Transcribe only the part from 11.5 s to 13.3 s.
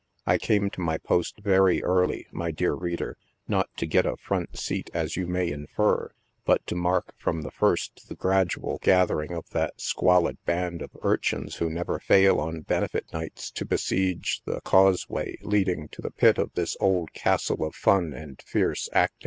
who never fail on benefit